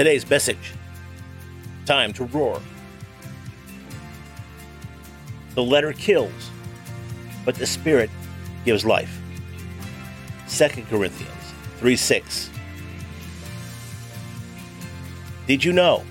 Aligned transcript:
Today's 0.00 0.30
message 0.30 0.72
Time 1.84 2.14
to 2.14 2.24
Roar. 2.24 2.58
The 5.54 5.62
letter 5.62 5.92
kills, 5.92 6.50
but 7.44 7.54
the 7.54 7.66
Spirit 7.66 8.08
gives 8.64 8.82
life. 8.86 9.20
2 10.48 10.84
Corinthians 10.84 11.52
3 11.76 11.96
6. 11.96 12.50
Did 15.46 15.62
you 15.62 15.74
know? 15.74 16.02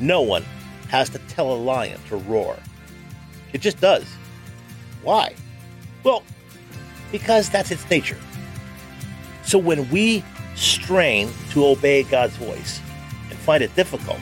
No 0.00 0.22
one 0.22 0.44
has 0.88 1.10
to 1.10 1.18
tell 1.28 1.52
a 1.52 1.58
lion 1.58 2.00
to 2.08 2.16
roar. 2.16 2.56
It 3.52 3.60
just 3.60 3.78
does. 3.78 4.06
Why? 5.02 5.34
Well, 6.02 6.22
because 7.12 7.50
that's 7.50 7.70
its 7.70 7.90
nature. 7.90 8.16
So 9.42 9.58
when 9.58 9.86
we 9.90 10.24
strain 10.54 11.30
to 11.50 11.66
obey 11.66 12.04
God's 12.04 12.34
voice 12.36 12.80
and 13.30 13.38
find 13.38 13.62
it 13.62 13.74
difficult, 13.76 14.18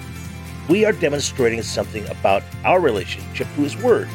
we 0.69 0.85
are 0.85 0.93
demonstrating 0.93 1.63
something 1.63 2.07
about 2.09 2.43
our 2.65 2.81
relationship 2.81 3.47
to 3.55 3.63
His 3.63 3.77
Word. 3.77 4.09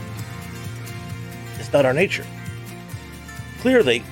It's 1.60 1.72
not 1.72 1.86
our 1.86 1.94
nature. 1.94 2.26
Clearly, 3.60 4.04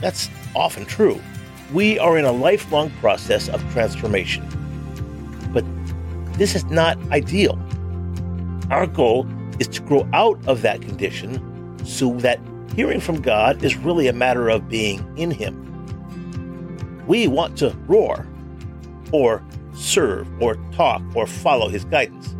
that's 0.00 0.30
often 0.54 0.84
true. 0.84 1.20
We 1.72 1.98
are 1.98 2.16
in 2.16 2.24
a 2.24 2.32
lifelong 2.32 2.90
process 3.00 3.48
of 3.48 3.60
transformation. 3.72 4.46
But 5.52 5.64
this 6.34 6.54
is 6.54 6.64
not 6.66 6.98
ideal. 7.10 7.58
Our 8.70 8.86
goal 8.86 9.26
is 9.58 9.68
to 9.68 9.82
grow 9.82 10.08
out 10.12 10.38
of 10.46 10.62
that 10.62 10.82
condition 10.82 11.78
so 11.84 12.14
that 12.18 12.40
hearing 12.74 13.00
from 13.00 13.20
God 13.20 13.64
is 13.64 13.76
really 13.76 14.06
a 14.06 14.12
matter 14.12 14.48
of 14.48 14.68
being 14.68 15.04
in 15.16 15.30
Him. 15.30 15.62
We 17.06 17.26
want 17.26 17.56
to 17.58 17.70
roar 17.86 18.26
or 19.12 19.42
serve 19.76 20.28
or 20.42 20.56
talk 20.72 21.02
or 21.14 21.26
follow 21.26 21.68
His 21.68 21.84
guidance, 21.84 22.34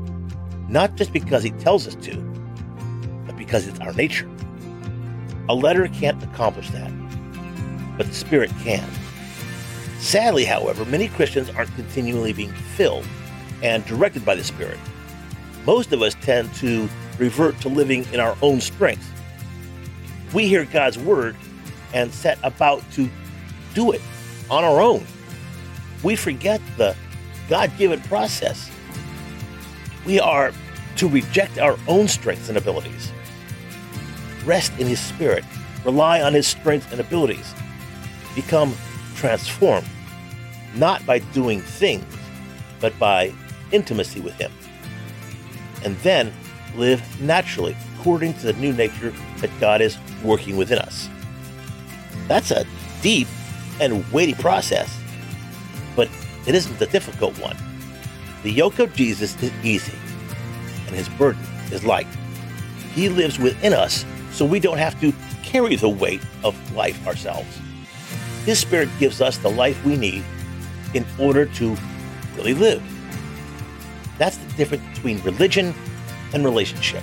not 0.68 0.96
just 0.96 1.12
because 1.12 1.42
He 1.42 1.50
tells 1.50 1.86
us 1.86 1.94
to, 1.96 2.16
but 3.26 3.36
because 3.36 3.66
it's 3.68 3.80
our 3.80 3.92
nature. 3.92 4.28
A 5.48 5.54
letter 5.54 5.86
can't 5.88 6.22
accomplish 6.24 6.70
that, 6.70 6.90
but 7.96 8.06
the 8.06 8.14
Spirit 8.14 8.50
can. 8.62 8.88
Sadly, 9.98 10.44
however, 10.44 10.84
many 10.84 11.08
Christians 11.08 11.50
aren't 11.50 11.74
continually 11.74 12.32
being 12.32 12.52
filled 12.52 13.06
and 13.62 13.84
directed 13.86 14.24
by 14.24 14.34
the 14.34 14.44
Spirit. 14.44 14.78
Most 15.64 15.92
of 15.92 16.02
us 16.02 16.14
tend 16.20 16.52
to 16.56 16.88
revert 17.18 17.60
to 17.60 17.68
living 17.68 18.06
in 18.12 18.20
our 18.20 18.36
own 18.42 18.60
strength. 18.60 19.10
We 20.34 20.48
hear 20.48 20.64
God's 20.64 20.98
word 20.98 21.36
and 21.94 22.12
set 22.12 22.38
about 22.42 22.82
to 22.92 23.08
do 23.74 23.92
it 23.92 24.02
on 24.50 24.64
our 24.64 24.80
own. 24.80 25.04
We 26.02 26.14
forget 26.14 26.60
the 26.76 26.94
God 27.48 27.70
given 27.78 28.00
process. 28.02 28.70
We 30.04 30.20
are 30.20 30.52
to 30.96 31.08
reject 31.08 31.58
our 31.58 31.78
own 31.88 32.08
strengths 32.08 32.48
and 32.48 32.56
abilities, 32.56 33.12
rest 34.44 34.72
in 34.78 34.86
His 34.86 35.00
Spirit, 35.00 35.44
rely 35.84 36.22
on 36.22 36.34
His 36.34 36.46
strength 36.46 36.90
and 36.92 37.00
abilities, 37.00 37.52
become 38.34 38.74
transformed, 39.14 39.86
not 40.74 41.04
by 41.06 41.18
doing 41.18 41.60
things, 41.60 42.04
but 42.80 42.98
by 42.98 43.32
intimacy 43.72 44.20
with 44.20 44.34
Him, 44.34 44.52
and 45.84 45.96
then 45.98 46.32
live 46.76 47.02
naturally 47.20 47.76
according 47.98 48.34
to 48.34 48.46
the 48.46 48.52
new 48.54 48.72
nature 48.72 49.12
that 49.38 49.50
God 49.60 49.80
is 49.80 49.98
working 50.22 50.56
within 50.56 50.78
us. 50.78 51.08
That's 52.28 52.50
a 52.50 52.64
deep 53.02 53.28
and 53.80 54.04
weighty 54.12 54.34
process, 54.34 54.96
but 55.94 56.08
it 56.46 56.54
isn't 56.54 56.78
the 56.78 56.86
difficult 56.86 57.38
one. 57.40 57.56
The 58.42 58.52
yoke 58.52 58.78
of 58.78 58.94
Jesus 58.94 59.40
is 59.42 59.52
easy, 59.64 59.96
and 60.86 60.94
his 60.94 61.08
burden 61.10 61.42
is 61.72 61.84
light. 61.84 62.06
He 62.94 63.08
lives 63.08 63.38
within 63.38 63.72
us, 63.72 64.04
so 64.30 64.44
we 64.44 64.60
don't 64.60 64.78
have 64.78 65.00
to 65.00 65.12
carry 65.42 65.76
the 65.76 65.88
weight 65.88 66.22
of 66.44 66.54
life 66.74 67.06
ourselves. 67.06 67.60
His 68.44 68.58
Spirit 68.58 68.88
gives 69.00 69.20
us 69.20 69.38
the 69.38 69.50
life 69.50 69.84
we 69.84 69.96
need 69.96 70.24
in 70.94 71.04
order 71.18 71.46
to 71.46 71.76
really 72.36 72.54
live. 72.54 72.82
That's 74.18 74.36
the 74.36 74.52
difference 74.54 74.84
between 74.94 75.20
religion 75.22 75.74
and 76.32 76.44
relationship. 76.44 77.02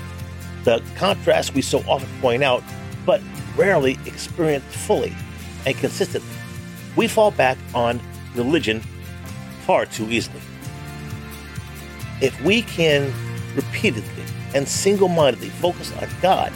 The 0.64 0.82
contrast 0.96 1.54
we 1.54 1.62
so 1.62 1.80
often 1.88 2.10
point 2.22 2.44
out, 2.44 2.64
but 3.06 3.22
rarely 3.58 4.00
experience 4.06 4.64
fully 4.74 5.14
and 5.66 5.76
consistently. 5.76 6.30
We 6.96 7.08
fall 7.08 7.32
back 7.32 7.58
on 7.74 8.00
religion 8.36 8.82
far 9.66 9.86
too 9.86 10.10
easily. 10.10 10.42
If 12.22 12.40
we 12.44 12.62
can 12.62 13.14
repeatedly 13.56 14.24
and 14.54 14.68
single 14.68 15.08
mindedly 15.08 15.50
focus 15.50 15.92
on 16.02 16.08
God, 16.22 16.52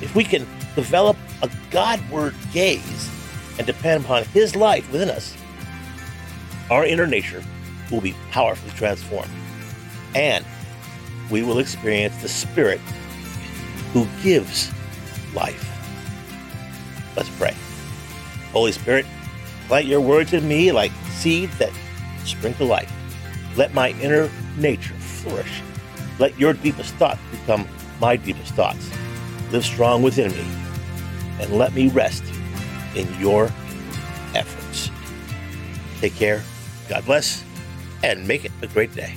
if 0.00 0.14
we 0.14 0.24
can 0.24 0.46
develop 0.74 1.16
a 1.42 1.50
Godward 1.70 2.34
gaze 2.52 3.10
and 3.58 3.66
depend 3.66 4.04
upon 4.04 4.24
His 4.26 4.56
life 4.56 4.90
within 4.90 5.10
us, 5.10 5.36
our 6.70 6.84
inner 6.84 7.06
nature 7.06 7.42
will 7.90 8.00
be 8.00 8.14
powerfully 8.30 8.72
transformed. 8.72 9.30
And 10.14 10.44
we 11.30 11.42
will 11.42 11.58
experience 11.58 12.20
the 12.22 12.28
Spirit 12.28 12.80
who 13.92 14.06
gives 14.22 14.70
life. 15.34 15.68
Let's 17.16 17.30
pray. 17.30 17.54
Holy 18.52 18.72
Spirit, 18.72 19.06
plant 19.68 19.86
your 19.86 20.00
words 20.00 20.32
in 20.32 20.46
me 20.46 20.72
like 20.72 20.92
seeds 21.10 21.56
that 21.58 21.72
sprinkle 22.24 22.66
life. 22.66 22.90
Let 23.56 23.74
my 23.74 23.90
inner 24.00 24.30
nature 24.56 24.94
flourish. 24.94 25.62
Let 26.18 26.38
your 26.38 26.52
deepest 26.52 26.94
thoughts 26.94 27.20
become 27.30 27.66
my 28.00 28.16
deepest 28.16 28.54
thoughts. 28.54 28.90
Live 29.50 29.64
strong 29.64 30.02
within 30.02 30.32
me, 30.32 30.46
and 31.40 31.58
let 31.58 31.74
me 31.74 31.88
rest 31.88 32.24
in 32.94 33.06
your 33.20 33.44
efforts. 34.34 34.90
Take 36.00 36.14
care, 36.14 36.42
God 36.88 37.04
bless, 37.04 37.44
and 38.02 38.26
make 38.26 38.44
it 38.44 38.52
a 38.62 38.66
great 38.66 38.94
day. 38.94 39.14